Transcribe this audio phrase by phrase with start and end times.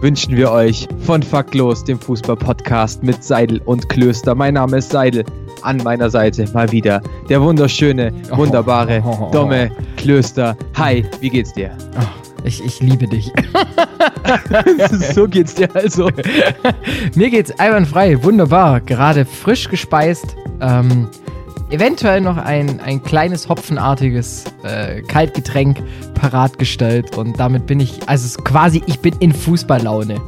[0.00, 4.34] wünschen wir euch von Faktlos, dem Fußballpodcast mit Seidel und Klöster.
[4.34, 5.24] Mein Name ist Seidel
[5.62, 10.56] an meiner Seite mal wieder der wunderschöne, wunderbare oh, Domme Klöster.
[10.76, 11.76] Hi, wie geht's dir?
[11.98, 13.32] Oh, ich, ich liebe dich.
[15.14, 16.10] so geht's dir also.
[17.14, 18.80] Mir geht's einwandfrei, wunderbar.
[18.80, 20.36] Gerade frisch gespeist.
[20.60, 21.08] Ähm,
[21.70, 25.82] eventuell noch ein, ein kleines hopfenartiges äh, Kaltgetränk
[26.14, 30.20] parat gestellt und damit bin ich, also quasi, ich bin in Fußballlaune.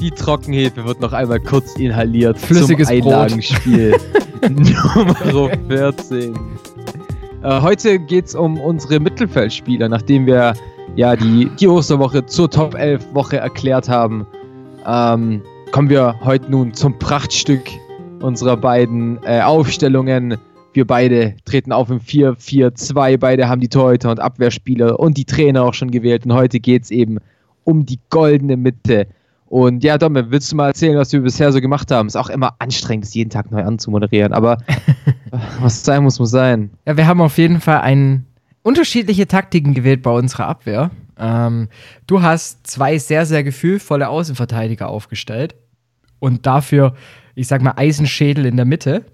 [0.00, 2.38] Die Trockenhefe wird noch einmal kurz inhaliert.
[2.38, 3.96] Flüssiges zum Einlagenspiel.
[5.32, 6.34] Nummer 14.
[7.42, 10.52] Äh, heute geht es um unsere Mittelfeldspieler, nachdem wir
[10.96, 14.26] ja die, die Osterwoche zur Top 11 Woche erklärt haben.
[14.86, 15.42] Ähm,
[15.72, 17.62] kommen wir heute nun zum Prachtstück
[18.20, 20.36] unserer beiden äh, Aufstellungen.
[20.76, 23.16] Wir beide treten auf im 4-4-2.
[23.16, 26.26] Beide haben die Torhüter und Abwehrspieler und die Trainer auch schon gewählt.
[26.26, 27.16] Und heute geht es eben
[27.64, 29.06] um die goldene Mitte.
[29.46, 32.08] Und ja, Dom, willst du mal erzählen, was wir bisher so gemacht haben?
[32.08, 34.58] Ist auch immer anstrengend, das jeden Tag neu anzumoderieren, aber
[35.60, 36.70] was sein muss, muss sein.
[36.84, 38.26] Ja, wir haben auf jeden Fall ein,
[38.62, 40.90] unterschiedliche Taktiken gewählt bei unserer Abwehr.
[41.18, 41.68] Ähm,
[42.06, 45.54] du hast zwei sehr, sehr gefühlvolle Außenverteidiger aufgestellt
[46.18, 46.94] und dafür,
[47.34, 49.06] ich sag mal, Eisenschädel in der Mitte.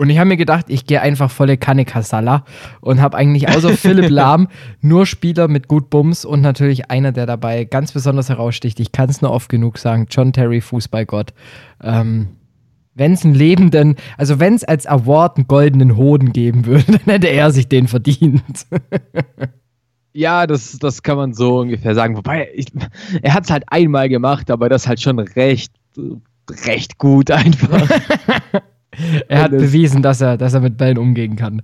[0.00, 2.46] Und ich habe mir gedacht, ich gehe einfach volle Kanne Kasala
[2.80, 4.48] und habe eigentlich außer Philipp Lahm
[4.80, 8.80] nur Spieler mit gut Bums und natürlich einer, der dabei ganz besonders heraussticht.
[8.80, 11.34] Ich kann es nur oft genug sagen, John Terry, Fußballgott.
[11.82, 12.28] Ähm,
[12.94, 17.04] wenn es einen lebenden, also wenn es als Award einen goldenen Hoden geben würde, dann
[17.04, 18.66] hätte er sich den verdient.
[20.12, 22.16] Ja, das, das kann man so ungefähr sagen.
[22.16, 22.66] Wobei, ich,
[23.22, 25.72] er hat es halt einmal gemacht, aber das halt schon recht,
[26.66, 27.88] recht gut einfach.
[29.28, 31.62] Er hat bewiesen, dass er, dass er mit Bällen umgehen kann.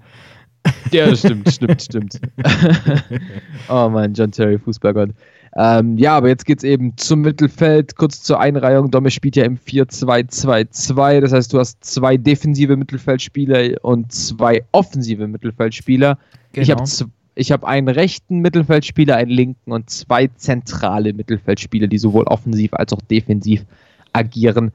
[0.91, 2.21] Ja, das stimmt, stimmt, stimmt.
[3.69, 5.11] oh mein John Terry, Fußballgott.
[5.59, 8.91] Ähm, ja, aber jetzt geht es eben zum Mittelfeld, kurz zur Einreihung.
[8.91, 11.21] Domme spielt ja im 4-2-2-2.
[11.21, 16.19] Das heißt, du hast zwei defensive Mittelfeldspieler und zwei offensive Mittelfeldspieler.
[16.53, 16.63] Genau.
[16.63, 22.25] Ich habe ich hab einen rechten Mittelfeldspieler, einen linken und zwei zentrale Mittelfeldspieler, die sowohl
[22.25, 23.65] offensiv als auch defensiv
[24.13, 24.73] agieren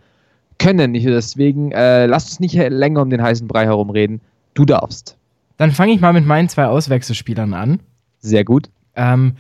[0.62, 0.94] können.
[0.94, 4.22] Deswegen äh, lass uns nicht länger um den heißen Brei herumreden.
[4.54, 5.18] Du darfst.
[5.58, 7.80] Dann fange ich mal mit meinen zwei Auswechselspielern an.
[8.20, 8.70] Sehr gut.
[8.96, 9.34] Ähm,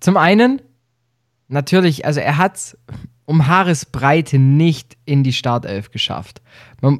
[0.00, 0.60] zum einen,
[1.48, 2.76] natürlich, also er hat
[3.26, 6.40] um Haaresbreite nicht in die Startelf geschafft.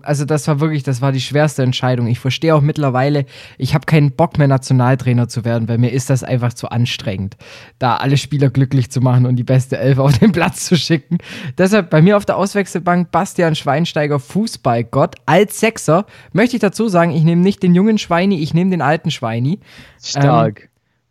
[0.03, 2.09] Also das war wirklich, das war die schwerste Entscheidung.
[2.09, 3.27] Ich verstehe auch mittlerweile,
[3.59, 7.37] ich habe keinen Bock mehr Nationaltrainer zu werden, weil mir ist das einfach zu anstrengend,
[7.79, 11.19] da alle Spieler glücklich zu machen und die beste Elf auf den Platz zu schicken.
[11.57, 16.07] Deshalb bei mir auf der Auswechselbank Bastian Schweinsteiger, Fußballgott als Sechser.
[16.33, 19.61] Möchte ich dazu sagen, ich nehme nicht den jungen Schweini, ich nehme den alten Schweini.
[20.03, 20.63] Stark.
[20.63, 20.69] Ähm,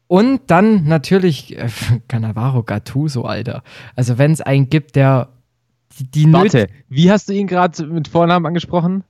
[0.08, 1.70] und dann natürlich äh,
[2.08, 3.64] Cannavaro Gattuso, Alter.
[3.96, 5.30] Also wenn es einen gibt, der
[5.98, 9.04] die, die Warte, wie hast du ihn gerade mit Vornamen angesprochen?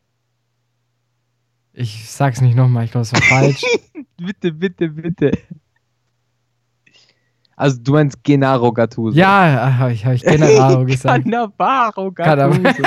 [1.73, 3.63] Ich sag's nicht nochmal, ich glaube, es war falsch.
[4.17, 5.31] bitte, bitte, bitte.
[7.57, 9.17] Also du meinst Genaro Gattuso?
[9.17, 11.23] Ja, habe ich, hab ich Genaro gesagt.
[11.23, 12.83] Cannavaro Gattuso.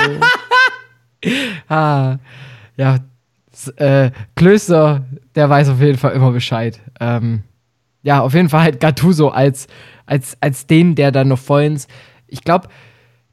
[1.67, 2.17] ah,
[2.77, 2.99] ja,
[3.75, 5.05] äh, Klöster,
[5.35, 6.79] der weiß auf jeden Fall immer Bescheid.
[6.99, 7.43] Ähm,
[8.01, 9.67] ja, auf jeden Fall halt Gattuso als,
[10.05, 11.87] als, als den, der dann noch vollends,
[12.27, 12.67] ich glaube,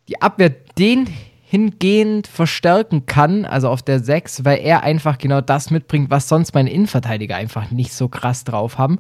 [0.09, 1.09] die Abwehr den
[1.49, 6.55] hingehend verstärken kann, also auf der 6, weil er einfach genau das mitbringt, was sonst
[6.55, 8.99] meine Innenverteidiger einfach nicht so krass drauf haben.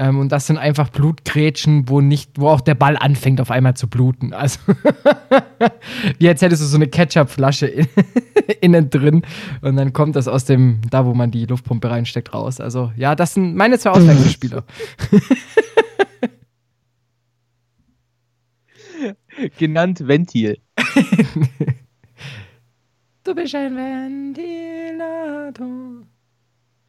[0.00, 3.74] Ähm, und das sind einfach Blutgrätschen, wo nicht, wo auch der Ball anfängt auf einmal
[3.74, 4.32] zu bluten.
[4.32, 4.58] Also
[6.18, 7.86] wie als hättest du so eine Ketchupflasche in,
[8.62, 9.20] innen drin
[9.60, 12.60] und dann kommt das aus dem, da wo man die Luftpumpe reinsteckt, raus.
[12.60, 14.64] Also ja, das sind meine zwei Auswechselspieler.
[19.58, 20.56] Genannt Ventil.
[23.24, 24.46] du bist ein Ventilator.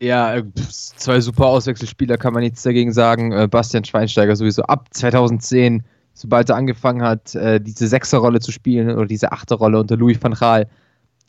[0.01, 3.31] Ja, äh, zwei super Auswechselspieler kann man nichts dagegen sagen.
[3.31, 5.83] Äh, Bastian Schweinsteiger sowieso ab 2010,
[6.15, 10.33] sobald er angefangen hat, äh, diese Sechserrolle zu spielen oder diese Achterrolle unter Louis van
[10.33, 10.67] Gaal,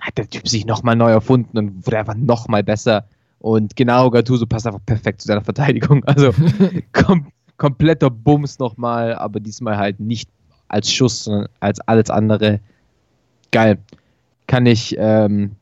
[0.00, 3.04] hat der Typ sich nochmal neu erfunden und wurde einfach nochmal besser.
[3.40, 6.02] Und genau, Gattuso passt einfach perfekt zu seiner Verteidigung.
[6.06, 6.32] Also
[6.92, 7.26] kom
[7.58, 10.30] kompletter Bums nochmal, aber diesmal halt nicht
[10.68, 12.60] als Schuss, sondern als alles andere.
[13.50, 13.78] Geil.
[14.46, 15.56] Kann ich, ähm,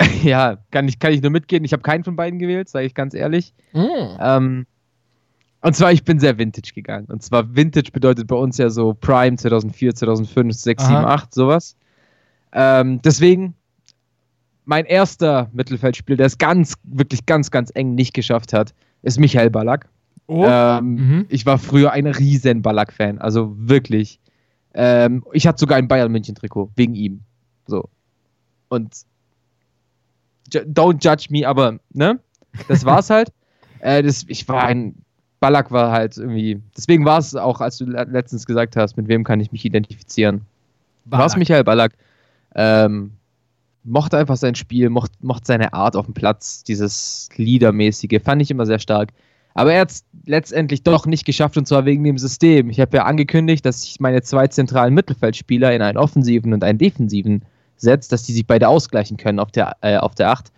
[0.22, 1.64] ja, kann ich, kann ich nur mitgehen.
[1.64, 3.54] Ich habe keinen von beiden gewählt, sage ich ganz ehrlich.
[3.72, 3.86] Mm.
[4.20, 4.66] Ähm,
[5.62, 7.06] und zwar, ich bin sehr Vintage gegangen.
[7.06, 10.88] Und zwar, Vintage bedeutet bei uns ja so Prime 2004, 2005, 6, Aha.
[10.88, 11.76] 7, 8, sowas.
[12.52, 13.54] Ähm, deswegen,
[14.64, 19.50] mein erster Mittelfeldspieler, der es ganz, wirklich ganz, ganz eng nicht geschafft hat, ist Michael
[19.50, 19.88] Ballack.
[20.26, 20.44] Oh.
[20.46, 21.26] Ähm, Mhm.
[21.28, 24.20] Ich war früher ein riesen Ballack-Fan, also wirklich.
[24.74, 27.20] Ähm, ich hatte sogar ein Bayern München-Trikot, wegen ihm.
[27.66, 27.88] So.
[28.68, 28.94] Und
[30.50, 32.18] don't judge me, aber, ne?
[32.68, 33.32] Das war's halt.
[33.80, 34.94] Äh, das, ich war ein.
[35.38, 36.60] Ballack war halt irgendwie.
[36.74, 39.66] Deswegen war es auch, als du le- letztens gesagt hast, mit wem kann ich mich
[39.66, 40.40] identifizieren.
[41.04, 41.92] War es Michael Ballack.
[42.54, 43.12] Ähm,
[43.84, 48.50] mochte einfach sein Spiel, mochte, mochte seine Art auf dem Platz, dieses Liedermäßige, fand ich
[48.50, 49.10] immer sehr stark.
[49.52, 52.70] Aber er hat es letztendlich doch nicht geschafft und zwar wegen dem System.
[52.70, 56.78] Ich habe ja angekündigt, dass ich meine zwei zentralen Mittelfeldspieler in einen offensiven und einen
[56.78, 57.44] defensiven
[57.76, 60.52] setze, dass die sich beide ausgleichen können auf der, äh, auf der 8.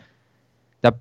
[0.83, 0.93] Da,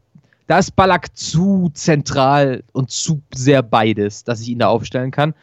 [0.47, 5.33] da ist Ballack zu zentral und zu sehr beides, dass ich ihn da aufstellen kann.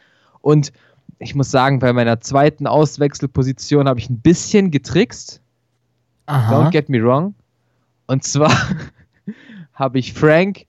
[0.41, 0.71] Und
[1.19, 5.41] ich muss sagen, bei meiner zweiten Auswechselposition habe ich ein bisschen getrickst.
[6.25, 6.67] Aha.
[6.67, 7.35] Don't get me wrong.
[8.07, 8.51] Und zwar
[9.73, 10.65] habe ich Frank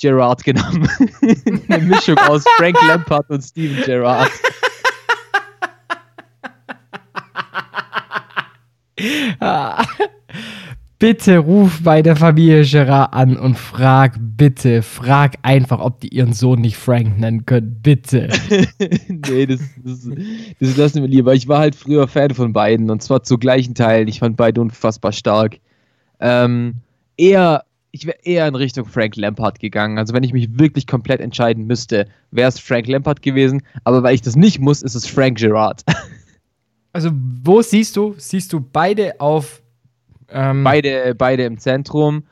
[0.00, 0.88] Gerard genommen.
[1.68, 4.30] Eine Mischung aus Frank Lampard und Steven Gerrard.
[4.30, 4.48] Ah.
[11.00, 16.32] Bitte ruf bei der Familie Gerard an und frag bitte, frag einfach, ob die ihren
[16.32, 17.78] Sohn nicht Frank nennen können.
[17.80, 18.28] Bitte.
[19.08, 20.08] nee, das, das,
[20.58, 21.34] das lassen wir lieber.
[21.34, 24.08] Ich war halt früher Fan von beiden und zwar zu gleichen Teilen.
[24.08, 25.60] Ich fand beide unfassbar stark.
[26.18, 26.74] Ähm,
[27.16, 27.62] eher,
[27.92, 29.98] ich wäre eher in Richtung Frank Lampard gegangen.
[29.98, 33.62] Also wenn ich mich wirklich komplett entscheiden müsste, wäre es Frank Lampard gewesen.
[33.84, 35.84] Aber weil ich das nicht muss, ist es Frank Gerrard.
[36.98, 38.16] Also, wo siehst du?
[38.18, 39.62] Siehst du beide auf.
[40.28, 42.24] Ähm, beide, beide im Zentrum.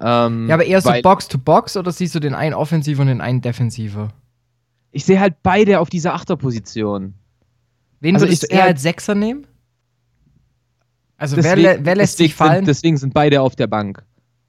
[0.00, 3.02] Ähm, Ja, aber eher so weil- Box to Box oder siehst du den einen offensiver
[3.02, 4.12] und den einen defensiver?
[4.92, 7.14] Ich sehe halt beide auf dieser Achterposition.
[7.98, 9.48] Wen Also würdest ich du eher als Sechser nehmen?
[11.16, 12.58] Also, wer, Deswegen- lä- wer lässt sich fallen?
[12.58, 14.04] Sind, deswegen sind beide auf der Bank.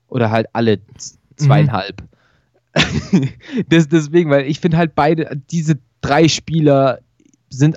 [0.07, 2.03] Oder halt alle z- zweieinhalb.
[3.69, 6.99] das, deswegen, weil ich finde halt beide, diese drei Spieler
[7.49, 7.75] sind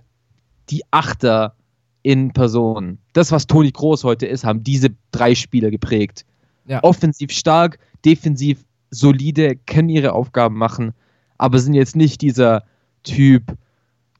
[0.70, 1.55] die Achter
[2.02, 2.99] in Person.
[3.12, 6.25] Das, was Toni Groß heute ist, haben diese drei Spieler geprägt.
[6.66, 6.82] Ja.
[6.82, 10.93] Offensiv stark, defensiv solide, können ihre Aufgaben machen,
[11.38, 12.64] aber sind jetzt nicht dieser
[13.02, 13.56] Typ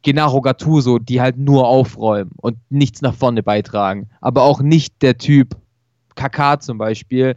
[0.03, 4.11] Genaro Gattuso, die halt nur aufräumen und nichts nach vorne beitragen.
[4.21, 5.57] Aber auch nicht der Typ
[6.15, 7.37] Kaká zum Beispiel,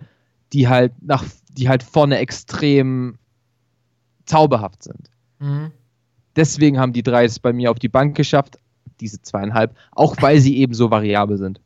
[0.53, 3.17] die halt nach, die halt vorne extrem
[4.25, 5.09] zauberhaft sind.
[5.39, 5.71] Mhm.
[6.35, 8.59] Deswegen haben die drei es bei mir auf die Bank geschafft,
[8.99, 11.61] diese zweieinhalb, auch weil sie eben so variabel sind.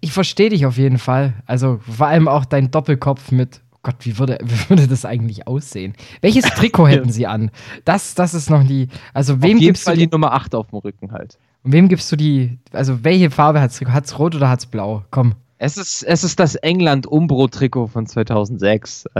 [0.00, 1.34] Ich verstehe dich auf jeden Fall.
[1.46, 3.60] Also vor allem auch dein Doppelkopf mit.
[3.72, 5.94] Oh Gott, wie würde, wie würde das eigentlich aussehen?
[6.20, 7.50] Welches Trikot hätten sie an?
[7.84, 8.88] Das, das ist noch die.
[9.14, 11.38] Also wem auf jeden gibst Fall du die die, Nummer 8 auf dem Rücken halt.
[11.62, 12.58] und wem gibst du die?
[12.72, 13.92] Also welche Farbe hat's Trikot?
[13.92, 15.04] Hat's rot oder hat's blau?
[15.10, 15.34] Komm.
[15.62, 19.04] Es ist, es ist das England-Umbro-Trikot von 2006.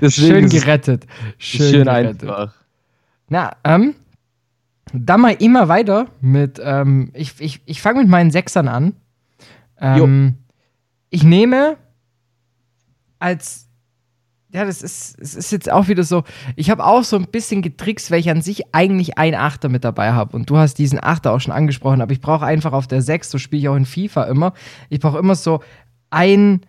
[0.00, 1.06] Deswegen Schön es gerettet.
[1.36, 2.22] Schön, schön gerettet.
[2.22, 2.54] einfach.
[3.28, 3.94] Na, ähm,
[4.92, 8.94] dann mal immer weiter mit, ähm, ich, ich, ich fange mit meinen Sechsern an.
[9.78, 10.36] Ähm,
[11.10, 11.76] ich nehme
[13.18, 13.68] als,
[14.52, 16.22] ja, das ist, es ist jetzt auch wieder so,
[16.54, 19.84] ich habe auch so ein bisschen getrickst, weil ich an sich eigentlich einen Achter mit
[19.84, 20.36] dabei habe.
[20.36, 23.30] Und du hast diesen Achter auch schon angesprochen, aber ich brauche einfach auf der Sechs,
[23.30, 24.52] so spiele ich auch in FIFA immer,
[24.88, 25.60] ich brauche immer so
[26.10, 26.60] ein,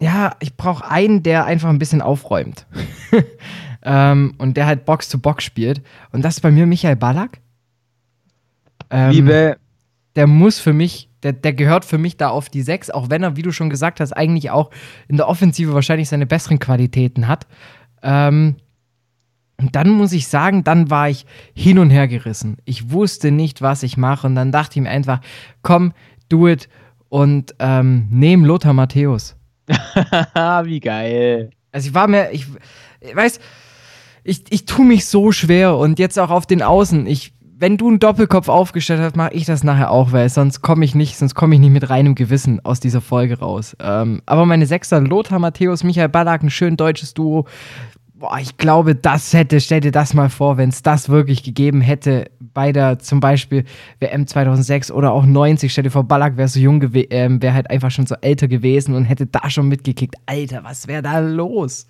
[0.00, 2.66] ja, ich brauche einen, der einfach ein bisschen aufräumt.
[3.84, 5.82] ähm, und der halt Box to Box spielt.
[6.12, 7.40] Und das ist bei mir Michael Ballack.
[8.90, 9.56] Ähm, Liebe,
[10.16, 13.22] der muss für mich, der, der gehört für mich da auf die 6, auch wenn
[13.22, 14.70] er, wie du schon gesagt hast, eigentlich auch
[15.08, 17.46] in der Offensive wahrscheinlich seine besseren Qualitäten hat.
[18.02, 18.56] Ähm,
[19.58, 21.24] und dann muss ich sagen, dann war ich
[21.54, 22.56] hin und her gerissen.
[22.64, 24.26] Ich wusste nicht, was ich mache.
[24.26, 25.20] Und dann dachte ich mir einfach,
[25.62, 25.92] komm,
[26.28, 26.68] do it
[27.08, 29.36] und ähm, nehm Lothar Matthäus.
[29.68, 31.50] wie geil.
[31.70, 32.46] Also ich war mir, ich,
[33.00, 33.38] ich weiß,
[34.24, 37.06] ich, ich tue mich so schwer und jetzt auch auf den Außen.
[37.06, 40.84] Ich, wenn du einen Doppelkopf aufgestellt hast, mache ich das nachher auch, weil sonst komme
[40.84, 43.76] ich nicht, sonst komme ich nicht mit reinem Gewissen aus dieser Folge raus.
[43.80, 47.46] Ähm, aber meine Sechser, Lothar Matthäus, Michael Ballack, ein schön deutsches Duo.
[48.14, 51.80] Boah, ich glaube, das hätte, stell dir das mal vor, wenn es das wirklich gegeben
[51.80, 53.64] hätte bei der zum Beispiel
[53.98, 55.72] WM 2006 oder auch 90.
[55.72, 58.46] Stell dir vor, Ballack wäre so jung gewesen, ähm, wäre halt einfach schon so älter
[58.46, 60.14] gewesen und hätte da schon mitgekickt.
[60.26, 61.88] Alter, was wäre da los?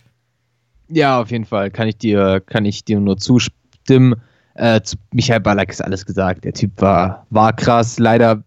[0.88, 4.14] Ja, auf jeden Fall kann ich dir, kann ich dir nur zustimmen.
[4.54, 6.44] Äh, zu Michael Ballack ist alles gesagt.
[6.44, 7.98] Der Typ war, war krass.
[7.98, 8.42] Leider,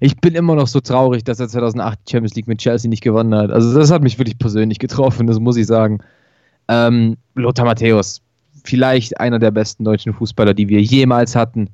[0.00, 3.02] ich bin immer noch so traurig, dass er 2008 die Champions League mit Chelsea nicht
[3.02, 3.50] gewonnen hat.
[3.50, 6.00] Also das hat mich wirklich persönlich getroffen, das muss ich sagen.
[6.68, 8.20] Ähm, Lothar Matthäus,
[8.64, 11.70] vielleicht einer der besten deutschen Fußballer, die wir jemals hatten.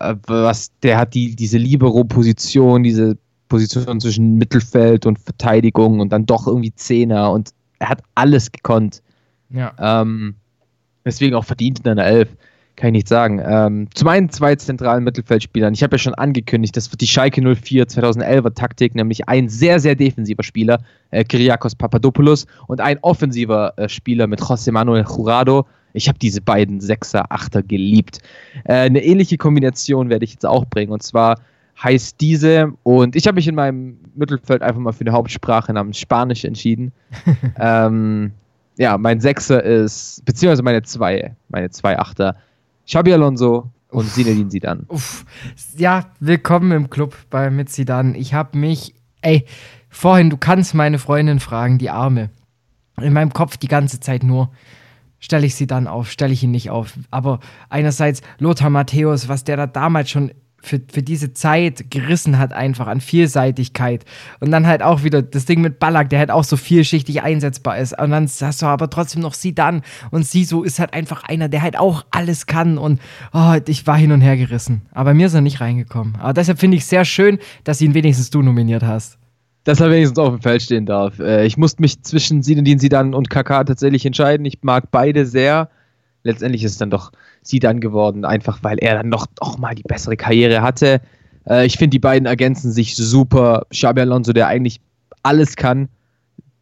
[0.00, 3.16] Äh, was, der hat die, diese Libero-Position, diese
[3.48, 9.02] Position zwischen Mittelfeld und Verteidigung und dann doch irgendwie Zehner und er hat alles gekonnt.
[9.50, 9.72] Ja.
[9.78, 10.34] Ähm,
[11.04, 12.28] deswegen auch verdient in einer Elf,
[12.76, 13.40] kann ich nicht sagen.
[13.44, 17.42] Ähm, zu meinen zwei zentralen Mittelfeldspielern, ich habe ja schon angekündigt, das wird die Schalke
[17.42, 20.80] 04 2011er Taktik, nämlich ein sehr, sehr defensiver Spieler,
[21.10, 25.66] äh, Kyriakos Papadopoulos, und ein offensiver äh, Spieler mit José Manuel Jurado.
[25.92, 28.20] Ich habe diese beiden Sechser, Achter geliebt.
[28.64, 31.40] Äh, eine ähnliche Kombination werde ich jetzt auch bringen, und zwar
[31.82, 35.98] heißt diese, und ich habe mich in meinem Mittelfeld einfach mal für eine Hauptsprache namens
[35.98, 36.92] Spanisch entschieden.
[37.58, 38.32] ähm,
[38.80, 42.36] ja, mein Sechser ist, beziehungsweise meine zwei, meine zwei Achter,
[42.86, 44.84] Xabi Alonso und Zinedine Zidane.
[44.88, 45.26] Uff.
[45.76, 48.16] Ja, willkommen im Club bei mit Zidane.
[48.16, 49.44] Ich habe mich, ey,
[49.90, 52.30] vorhin, du kannst meine Freundin fragen, die Arme.
[52.98, 54.50] In meinem Kopf die ganze Zeit nur,
[55.18, 56.94] stelle ich sie dann auf, stelle ich ihn nicht auf.
[57.10, 62.52] Aber einerseits Lothar Matthäus, was der da damals schon für, für diese Zeit gerissen hat,
[62.52, 64.04] einfach an Vielseitigkeit.
[64.40, 67.78] Und dann halt auch wieder das Ding mit Ballack, der halt auch so vielschichtig einsetzbar
[67.78, 67.98] ist.
[67.98, 69.82] Und dann hast du aber trotzdem noch Sidan.
[70.10, 72.78] Und Siso ist halt einfach einer, der halt auch alles kann.
[72.78, 73.00] Und
[73.32, 74.82] oh, ich war hin und her gerissen.
[74.92, 76.16] Aber mir ist er nicht reingekommen.
[76.16, 79.18] Aber deshalb finde ich es sehr schön, dass ihn wenigstens du nominiert hast.
[79.64, 81.18] Dass er wenigstens auf dem Feld stehen darf.
[81.18, 84.46] Äh, ich musste mich zwischen Zinedine Sidan und Kaká tatsächlich entscheiden.
[84.46, 85.68] Ich mag beide sehr.
[86.22, 87.12] Letztendlich ist es dann doch
[87.42, 91.00] Sidan geworden, einfach weil er dann noch, noch mal die bessere Karriere hatte.
[91.48, 93.66] Äh, ich finde, die beiden ergänzen sich super.
[93.70, 94.80] Xabi Alonso, der eigentlich
[95.22, 95.88] alles kann,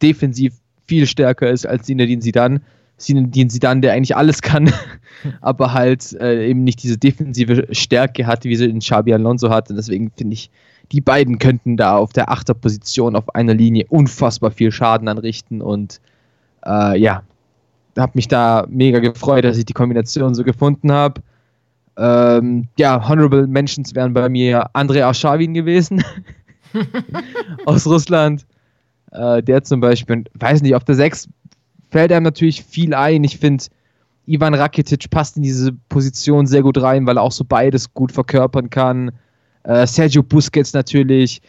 [0.01, 0.53] defensiv
[0.85, 2.61] viel stärker ist als Zinedine Zidane.
[2.97, 4.71] Zinedine Zidane, der eigentlich alles kann,
[5.41, 9.69] aber halt äh, eben nicht diese defensive Stärke hat, wie sie in Xabi Alonso hat.
[9.69, 10.49] Und deswegen finde ich,
[10.91, 16.01] die beiden könnten da auf der Achterposition auf einer Linie unfassbar viel Schaden anrichten und
[16.65, 17.23] äh, ja,
[17.99, 21.21] habe mich da mega gefreut, dass ich die Kombination so gefunden habe.
[21.97, 26.03] Ähm, ja, Honorable Mentions wären bei mir Andrei Arshavin gewesen
[27.65, 28.45] aus Russland.
[29.11, 31.27] Äh, der zum Beispiel, weiß nicht, auf der 6
[31.89, 33.23] fällt einem natürlich viel ein.
[33.23, 33.65] Ich finde,
[34.27, 38.11] Ivan Rakitic passt in diese Position sehr gut rein, weil er auch so beides gut
[38.11, 39.11] verkörpern kann.
[39.63, 41.41] Äh, Sergio Busquets natürlich.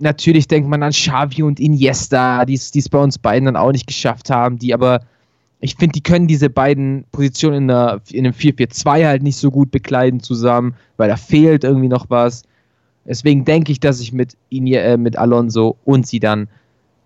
[0.00, 3.86] Natürlich denkt man an Xavi und Iniesta, die es bei uns beiden dann auch nicht
[3.86, 5.00] geschafft haben, die aber
[5.64, 9.50] ich finde, die können diese beiden Positionen in, der, in einem 4-4-2 halt nicht so
[9.50, 12.42] gut bekleiden zusammen, weil da fehlt irgendwie noch was.
[13.06, 16.48] Deswegen denke ich, dass ich mit, Inie, äh, mit Alonso und sie dann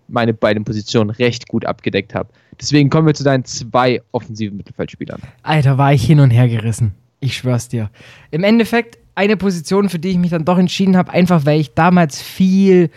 [0.09, 2.27] meine beiden Positionen recht gut abgedeckt habe.
[2.59, 5.21] Deswegen kommen wir zu deinen zwei offensiven Mittelfeldspielern.
[5.41, 6.91] Alter, war ich hin und her gerissen.
[7.21, 7.89] Ich schwör's dir.
[8.29, 11.75] Im Endeffekt eine Position, für die ich mich dann doch entschieden habe, einfach weil ich
[11.75, 12.89] damals viel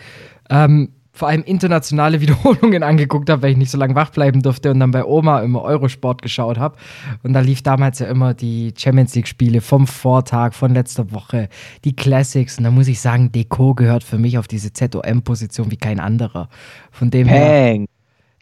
[0.49, 4.71] ähm, vor allem internationale Wiederholungen angeguckt habe, weil ich nicht so lange wach bleiben durfte
[4.71, 6.75] und dann bei Oma immer Eurosport geschaut habe.
[7.21, 11.49] Und da lief damals ja immer die Champions League-Spiele vom Vortag, von letzter Woche,
[11.85, 12.57] die Classics.
[12.57, 16.49] Und da muss ich sagen, Deko gehört für mich auf diese ZOM-Position wie kein anderer.
[16.91, 17.81] Von dem Peng.
[17.81, 17.92] her.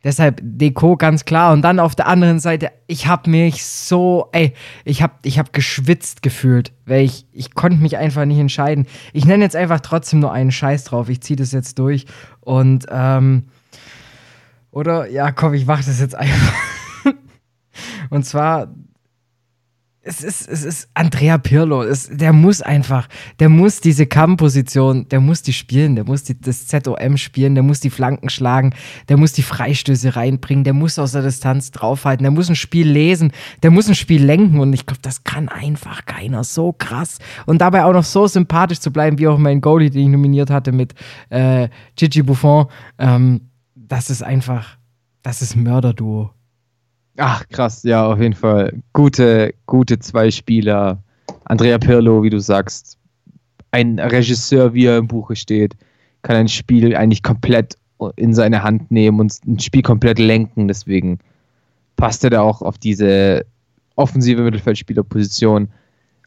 [0.04, 1.54] Deshalb Deko ganz klar.
[1.54, 4.54] Und dann auf der anderen Seite, ich habe mich so, ey,
[4.84, 8.88] ich habe ich hab geschwitzt gefühlt, weil ich, ich konnte mich einfach nicht entscheiden.
[9.14, 11.10] Ich nenne jetzt einfach trotzdem nur einen Scheiß drauf.
[11.10, 12.06] Ich ziehe das jetzt durch.
[12.40, 13.44] Und, ähm,
[14.72, 16.54] oder, ja, komm, ich mach das jetzt einfach.
[18.10, 18.74] Und zwar
[20.04, 21.84] es ist, es ist Andrea Pirlo.
[21.84, 23.08] Es, der muss einfach,
[23.40, 27.64] der muss diese Kampfposition, der muss die spielen, der muss die, das ZOM spielen, der
[27.64, 28.74] muss die Flanken schlagen,
[29.10, 32.90] der muss die Freistöße reinbringen, der muss aus der Distanz draufhalten, der muss ein Spiel
[32.90, 33.32] lesen,
[33.62, 37.20] der muss ein Spiel lenken und ich glaube, das kann einfach keiner so krass.
[37.46, 40.50] Und dabei auch noch so sympathisch zu bleiben, wie auch mein Goalie, den ich nominiert
[40.50, 40.96] hatte mit
[41.30, 42.66] äh, Gigi Buffon.
[42.98, 44.78] Ähm, das ist einfach,
[45.22, 46.32] das ist Mörderduo.
[47.24, 48.82] Ach, krass, ja, auf jeden Fall.
[48.94, 51.04] Gute, gute zwei Spieler.
[51.46, 52.98] Andrea Pirlo, wie du sagst,
[53.70, 55.76] ein Regisseur, wie er im Buche steht,
[56.24, 57.78] kann ein Spiel eigentlich komplett
[58.16, 60.68] in seine Hand nehmen und ein Spiel komplett lenken.
[60.68, 61.20] Deswegen
[61.96, 63.46] passt er da auch auf diese
[63.98, 65.70] offensive Mittelfeldspielerposition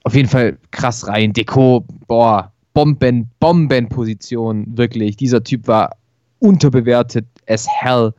[0.05, 1.33] auf jeden Fall krass rein.
[1.33, 5.17] Deko, boah, Bomben, Bombenposition, wirklich.
[5.17, 5.97] Dieser Typ war
[6.39, 8.15] unterbewertet as hell.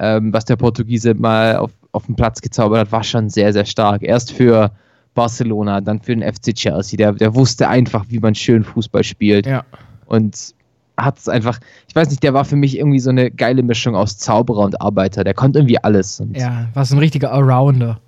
[0.00, 3.64] Ähm, was der Portugiese mal auf, auf den Platz gezaubert hat, war schon sehr, sehr
[3.64, 4.02] stark.
[4.02, 4.70] Erst für
[5.14, 6.96] Barcelona, dann für den FC Chelsea.
[6.96, 9.46] Der, der wusste einfach, wie man schön Fußball spielt.
[9.46, 9.64] Ja.
[10.06, 10.54] Und
[10.96, 11.58] hat es einfach,
[11.88, 14.80] ich weiß nicht, der war für mich irgendwie so eine geile Mischung aus Zauberer und
[14.80, 15.24] Arbeiter.
[15.24, 16.22] Der konnte irgendwie alles.
[16.34, 18.00] Ja, war so ein richtiger Allrounder.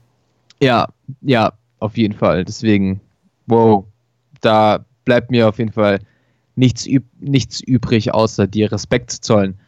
[0.60, 0.88] Ja,
[1.22, 1.52] ja.
[1.80, 2.44] auf jeden Fall.
[2.44, 3.00] Deswegen,
[3.46, 3.84] wow,
[4.40, 6.00] da bleibt mir auf jeden Fall
[6.54, 9.58] nichts, üb nichts übrig, außer dir Respekt zu zollen.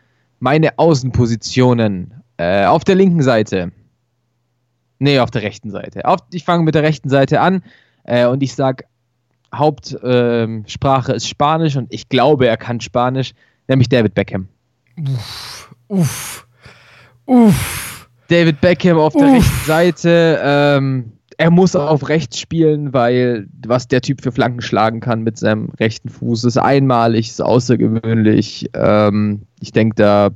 [0.40, 3.72] Meine Außenpositionen äh, auf der linken Seite.
[4.98, 6.04] Nee, auf der rechten Seite.
[6.04, 7.62] Auf, ich fange mit der rechten Seite an
[8.04, 8.84] äh, und ich sage,
[9.54, 13.32] Hauptsprache äh, ist Spanisch und ich glaube, er kann Spanisch,
[13.68, 14.48] nämlich David Beckham.
[14.98, 16.46] Uff, uff,
[17.26, 18.08] uff.
[18.28, 20.38] David Beckham auf der rechten Seite.
[20.42, 25.38] Ähm, er muss auf rechts spielen, weil was der Typ für Flanken schlagen kann mit
[25.38, 28.68] seinem rechten Fuß ist einmalig, ist außergewöhnlich.
[28.74, 30.30] Ähm, ich denke, da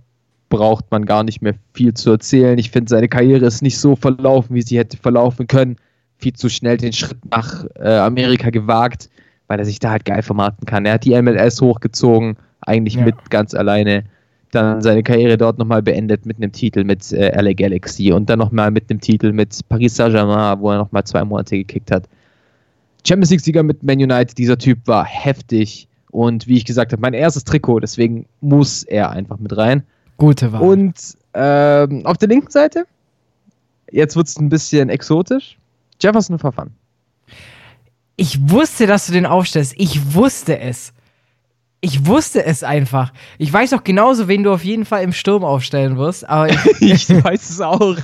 [0.53, 2.59] braucht man gar nicht mehr viel zu erzählen.
[2.59, 5.77] Ich finde, seine Karriere ist nicht so verlaufen, wie sie hätte verlaufen können.
[6.19, 9.09] Viel zu schnell den Schritt nach äh, Amerika gewagt,
[9.47, 10.85] weil er sich da halt geil vermarkten kann.
[10.85, 13.05] Er hat die MLS hochgezogen, eigentlich ja.
[13.05, 14.05] mit ganz alleine
[14.51, 18.39] dann seine Karriere dort nochmal beendet mit einem Titel mit äh, LA Galaxy und dann
[18.39, 22.07] nochmal mit einem Titel mit Paris Saint-Germain, wo er nochmal zwei Monate gekickt hat.
[23.09, 27.15] Champions League-Sieger mit Man United, dieser Typ war heftig und wie ich gesagt habe, mein
[27.15, 29.83] erstes Trikot, deswegen muss er einfach mit rein.
[30.17, 30.63] Gute Wahl.
[30.63, 30.95] Und
[31.35, 32.87] ähm, auf der linken Seite,
[33.91, 35.57] jetzt wird es ein bisschen exotisch,
[36.01, 36.71] Jefferson Verfan.
[38.17, 39.75] Ich wusste, dass du den aufstellst.
[39.77, 40.93] Ich wusste es.
[41.81, 43.13] Ich wusste es einfach.
[43.39, 46.29] Ich weiß auch genauso, wen du auf jeden Fall im Sturm aufstellen wirst.
[46.29, 47.97] Aber ich, ich weiß es auch.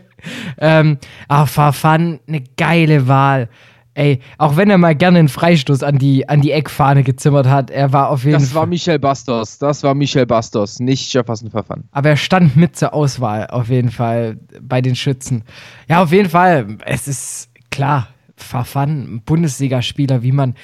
[0.58, 0.98] ähm,
[1.28, 3.48] aber Farfan, eine geile Wahl.
[3.94, 7.70] Ey, auch wenn er mal gerne einen Freistoß an die, an die Eckfahne gezimmert hat,
[7.70, 8.48] er war auf jeden das Fall.
[8.48, 9.58] Das war Michel Bastos.
[9.58, 11.84] Das war Michel Bastos, nicht Jefferson Verfan.
[11.90, 15.44] Aber er stand mit zur Auswahl, auf jeden Fall, bei den Schützen.
[15.88, 16.78] Ja, auf jeden Fall.
[16.84, 20.54] Es ist klar, Verfan, Bundesligaspieler, wie man.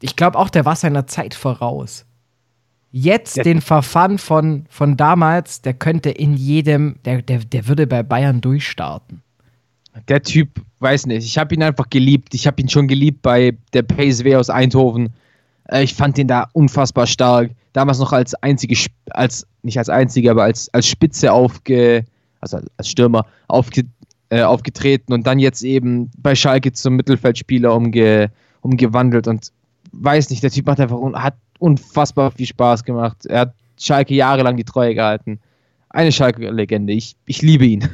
[0.00, 2.06] Ich glaube auch, der war seiner Zeit voraus
[2.92, 3.42] jetzt ja.
[3.42, 8.40] den Verfahren von, von damals, der könnte in jedem, der, der, der würde bei Bayern
[8.40, 9.22] durchstarten.
[10.08, 12.34] Der Typ, weiß nicht, ich habe ihn einfach geliebt.
[12.34, 15.10] Ich habe ihn schon geliebt bei der PSW aus Eindhoven.
[15.68, 17.50] Äh, ich fand ihn da unfassbar stark.
[17.72, 18.76] Damals noch als einzige,
[19.10, 22.04] als nicht als einzige, aber als, als Spitze aufge,
[22.40, 23.84] also als Stürmer aufge,
[24.30, 28.30] äh, aufgetreten und dann jetzt eben bei Schalke zum Mittelfeldspieler umge,
[28.62, 29.52] umgewandelt und
[29.92, 33.26] weiß nicht, der Typ macht einfach hat unfassbar viel Spaß gemacht.
[33.26, 35.40] Er hat Schalke jahrelang die Treue gehalten.
[35.88, 36.92] Eine Schalke-Legende.
[36.92, 37.88] Ich, ich liebe ihn.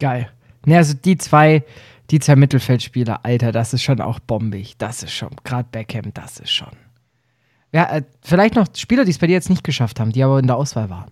[0.00, 0.28] Geil.
[0.66, 1.64] Ne, also die zwei,
[2.10, 4.76] die zwei Mittelfeldspieler, Alter, das ist schon auch bombig.
[4.78, 6.72] Das ist schon, gerade Beckham, das ist schon.
[7.72, 10.38] Ja, äh, vielleicht noch Spieler, die es bei dir jetzt nicht geschafft haben, die aber
[10.38, 11.10] in der Auswahl waren.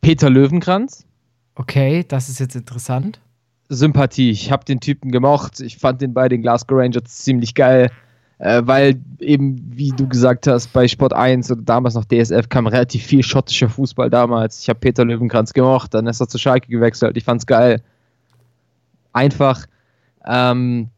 [0.00, 1.06] Peter Löwenkranz.
[1.54, 3.20] Okay, das ist jetzt interessant.
[3.68, 4.30] Sympathie.
[4.30, 5.60] Ich habe den Typen gemocht.
[5.60, 7.90] Ich fand den bei den Glasgow Rangers ziemlich geil
[8.38, 12.66] äh, weil eben, wie du gesagt hast, bei Sport 1 oder damals noch DSF kam
[12.66, 14.60] relativ viel schottischer Fußball damals.
[14.60, 17.16] Ich habe Peter Löwenkranz gemocht, dann ist er zu Schalke gewechselt.
[17.16, 17.82] Ich fand's geil.
[19.18, 19.66] Einfach.
[20.26, 20.88] Ähm,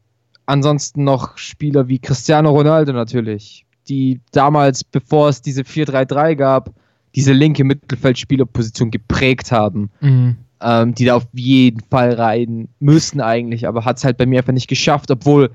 [0.46, 6.70] ansonsten noch Spieler wie Cristiano Ronaldo natürlich, die damals, bevor es diese 4-3-3 gab,
[7.14, 9.90] diese linke Mittelfeldspielerposition geprägt haben.
[10.00, 10.37] Mhm.
[10.62, 14.40] Ähm, die da auf jeden Fall rein müssen eigentlich, aber hat es halt bei mir
[14.40, 15.50] einfach nicht geschafft, obwohl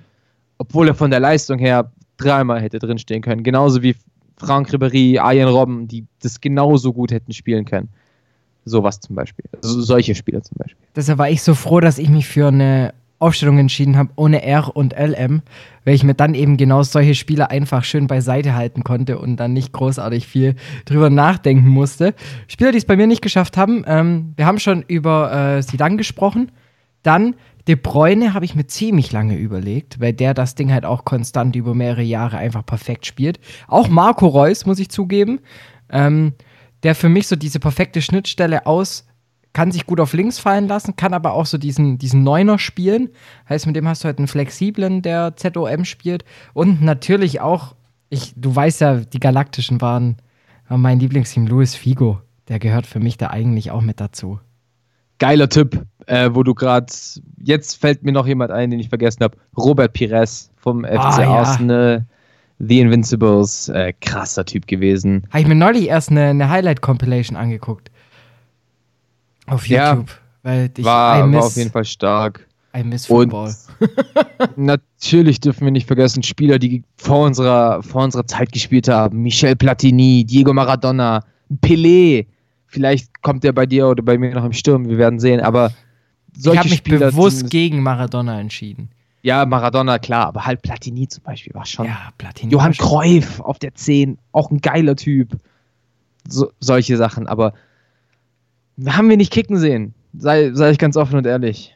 [0.58, 3.44] obwohl er von der Leistung her dreimal hätte drinstehen können.
[3.44, 3.96] Genauso wie
[4.38, 7.90] Frank Ribéry, Arjen Robben, die das genauso gut hätten spielen können.
[8.66, 9.46] Sowas zum Beispiel.
[9.64, 10.84] Also solche Spieler zum Beispiel.
[10.96, 14.76] Deshalb war ich so froh, dass ich mich für eine Aufstellung entschieden habe, ohne R
[14.76, 15.42] und LM,
[15.86, 19.54] weil ich mir dann eben genau solche Spieler einfach schön beiseite halten konnte und dann
[19.54, 22.14] nicht großartig viel drüber nachdenken musste.
[22.48, 25.98] Spieler, die es bei mir nicht geschafft haben, ähm, wir haben schon über äh, Sidan
[25.98, 26.52] gesprochen.
[27.04, 27.36] Dann
[27.68, 31.56] De Bruyne habe ich mir ziemlich lange überlegt, weil der das Ding halt auch konstant
[31.56, 33.40] über mehrere Jahre einfach perfekt spielt.
[33.68, 35.40] Auch Marco Reus, muss ich zugeben,
[35.90, 36.34] ähm,
[36.86, 39.06] der für mich so diese perfekte Schnittstelle aus,
[39.52, 43.10] kann sich gut auf links fallen lassen, kann aber auch so diesen, diesen Neuner spielen.
[43.50, 46.24] Heißt, mit dem hast du halt einen flexiblen, der ZOM spielt.
[46.54, 47.76] Und natürlich auch,
[48.10, 50.18] ich, du weißt ja, die Galaktischen waren
[50.70, 52.22] mein Lieblingsteam Luis Figo.
[52.48, 54.40] Der gehört für mich da eigentlich auch mit dazu.
[55.18, 56.92] Geiler Typ äh, wo du gerade,
[57.38, 61.22] jetzt fällt mir noch jemand ein, den ich vergessen habe, Robert Pires vom FC ah,
[61.22, 62.06] ja.
[62.60, 65.24] The Invincibles, äh, krasser Typ gewesen.
[65.30, 67.92] Habe ich mir neulich erst eine, eine Highlight-Compilation angeguckt.
[69.48, 70.10] Auf YouTube.
[70.10, 72.48] Ja, weil ich, war, miss, war auf jeden Fall stark.
[72.76, 73.54] I miss Football.
[74.56, 79.22] natürlich dürfen wir nicht vergessen, Spieler, die vor unserer, vor unserer Zeit gespielt haben.
[79.22, 81.24] Michel Platini, Diego Maradona,
[81.62, 82.26] Pelé.
[82.68, 85.40] Vielleicht kommt er bei dir oder bei mir noch im Sturm, wir werden sehen.
[85.40, 85.72] Aber
[86.36, 88.90] solche ich habe mich Spieler bewusst gegen Maradona entschieden.
[89.26, 91.88] Ja, Maradona, klar, aber halt Platini zum Beispiel war schon.
[91.88, 92.54] Ja, Platini.
[92.54, 95.40] Johann Cruyff auf der 10, auch ein geiler Typ.
[96.28, 97.54] So, solche Sachen, aber
[98.86, 99.96] haben wir nicht kicken sehen.
[100.16, 101.76] Sei, sei ich ganz offen und ehrlich.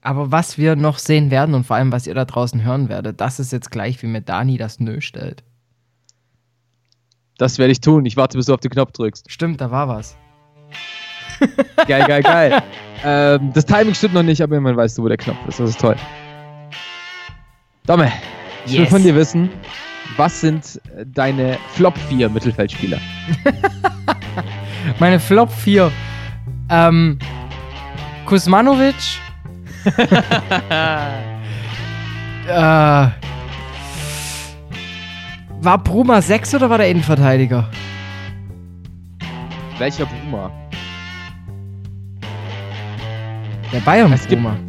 [0.00, 3.20] Aber was wir noch sehen werden und vor allem, was ihr da draußen hören werdet,
[3.20, 5.44] das ist jetzt gleich, wie mit Dani das Nö stellt.
[7.36, 8.06] Das werde ich tun.
[8.06, 9.30] Ich warte, bis du auf den Knopf drückst.
[9.30, 10.16] Stimmt, da war was.
[11.86, 12.62] Geil, geil, geil.
[13.04, 15.60] ähm, das Timing stimmt noch nicht, aber immerhin weißt du, wo der Knopf ist.
[15.60, 15.96] Das ist toll.
[17.88, 18.12] Domme,
[18.66, 18.90] ich will Yes.
[18.90, 19.48] von dir wissen,
[20.18, 22.98] was sind äh, deine Flop 4 Mittelfeldspieler?
[25.00, 25.90] Meine Flop 4.
[26.68, 27.18] Ähm,
[28.26, 28.94] Kuzmanovic.
[32.46, 33.08] äh,
[35.62, 37.70] war Bruma 6 oder war der Innenverteidiger?
[39.78, 40.52] Welcher Bruma?
[43.72, 44.67] Der Bayern Bruma.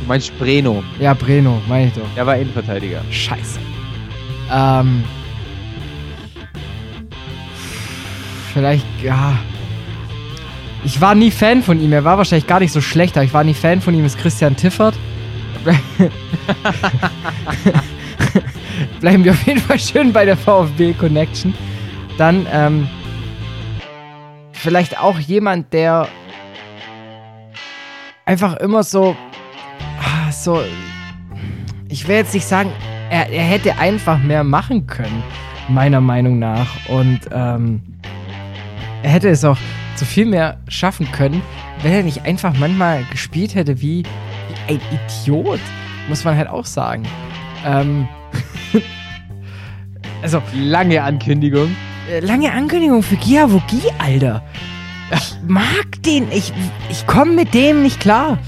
[0.00, 0.82] Du meinst Breno.
[0.98, 2.06] Ja, Breno, meine ich doch.
[2.16, 3.02] Der war Innenverteidiger.
[3.10, 3.60] Scheiße.
[4.52, 5.04] Ähm.
[8.52, 9.38] Vielleicht, ja.
[10.84, 11.92] Ich war nie Fan von ihm.
[11.92, 14.04] Er war wahrscheinlich gar nicht so schlecht, aber ich war nie Fan von ihm.
[14.04, 14.94] Ist Christian Tiffert.
[19.00, 21.54] Bleiben wir auf jeden Fall schön bei der VfB Connection.
[22.16, 22.88] Dann, ähm.
[24.52, 26.08] Vielleicht auch jemand, der
[28.24, 29.16] einfach immer so.
[30.40, 30.62] Ah, So.
[31.88, 32.70] Ich will jetzt nicht sagen,
[33.10, 35.22] er, er hätte einfach mehr machen können,
[35.68, 36.68] meiner Meinung nach.
[36.88, 37.82] Und ähm,
[39.02, 39.58] er hätte es auch
[39.96, 41.42] zu viel mehr schaffen können,
[41.82, 44.80] wenn er nicht einfach manchmal gespielt hätte wie, wie ein
[45.24, 45.60] Idiot,
[46.08, 47.02] muss man halt auch sagen.
[47.66, 48.06] Ähm,
[50.22, 51.74] also, Lange Ankündigung.
[52.10, 54.42] äh, lange Ankündigung für Giavogi, Alter.
[55.12, 56.30] Ich mag den.
[56.30, 56.52] Ich,
[56.88, 58.38] ich komme mit dem nicht klar.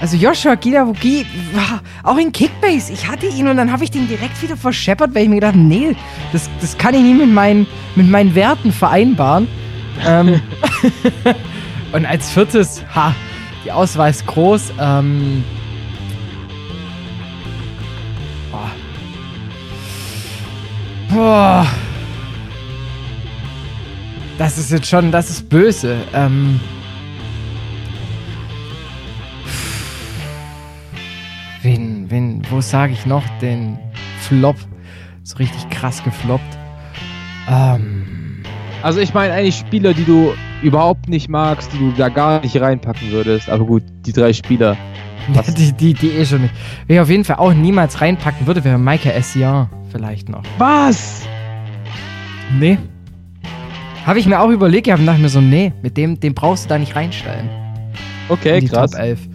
[0.00, 2.90] Also Joshua Giavogi war auch in Kickbase.
[2.92, 5.52] Ich hatte ihn und dann habe ich den direkt wieder verscheppert, weil ich mir gedacht
[5.52, 5.94] habe, nee,
[6.32, 9.46] das, das kann ich nie mit meinen, mit meinen Werten vereinbaren.
[10.06, 10.40] ähm,
[11.92, 13.14] und als viertes, ha,
[13.64, 14.72] die Auswahl ist groß.
[14.80, 15.44] Ähm,
[18.50, 18.70] boah.
[21.10, 21.66] Boah.
[24.38, 25.98] Das ist jetzt schon, das ist böse.
[26.14, 26.58] Ähm.
[32.50, 33.78] Wo sage ich noch den
[34.20, 34.56] Flop?
[35.22, 36.58] So richtig krass gefloppt.
[37.48, 38.42] Ähm.
[38.82, 40.32] Also ich meine eigentlich Spieler, die du
[40.62, 43.48] überhaupt nicht magst, die du da gar nicht reinpacken würdest.
[43.50, 44.76] Aber gut, die drei Spieler.
[45.56, 46.54] Die, die, die eh schon nicht.
[46.86, 50.42] Wer ich auf jeden Fall auch niemals reinpacken würde, wäre Maike Essian vielleicht noch.
[50.58, 51.28] Was?
[52.58, 52.78] Nee.
[54.06, 56.64] Habe ich mir auch überlegt, ich habe dachte mir so, nee, mit dem, den brauchst
[56.64, 57.48] du da nicht reinstellen.
[58.28, 58.92] Okay, in die krass.
[58.92, 59.28] Top 11.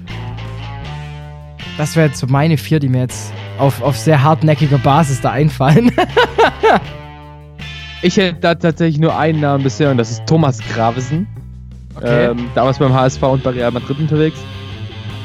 [1.77, 5.31] Das wäre jetzt so meine vier, die mir jetzt auf, auf sehr hartnäckiger Basis da
[5.31, 5.91] einfallen.
[8.01, 11.27] Ich hätte da tatsächlich nur einen Namen bisher und das ist Thomas Gravesen.
[12.03, 14.37] Ähm, damals beim HSV und bei Real Madrid unterwegs.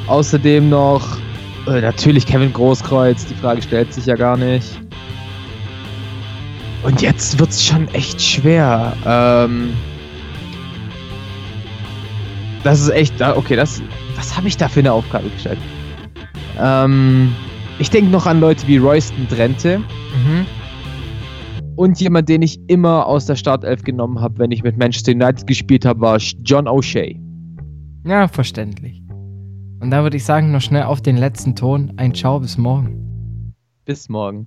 [0.07, 1.19] Außerdem noch
[1.67, 4.81] äh, natürlich Kevin Großkreuz, die Frage stellt sich ja gar nicht.
[6.83, 8.97] Und jetzt wird's schon echt schwer.
[9.05, 9.75] Ähm,
[12.65, 13.83] das ist echt, okay, das,
[14.17, 15.59] was habe ich da für eine Aufgabe gestellt?
[16.61, 17.35] Ähm,
[17.79, 20.46] ich denke noch an Leute wie Royston Drenthe mhm.
[21.77, 25.46] und jemand, den ich immer aus der Startelf genommen habe, wenn ich mit Manchester United
[25.46, 27.18] gespielt habe, war John O'Shea.
[28.05, 29.03] Ja, verständlich.
[29.81, 31.94] Und da würde ich sagen, noch schnell auf den letzten Ton.
[31.96, 33.55] Ein Ciao, bis morgen.
[33.87, 34.46] Bis morgen.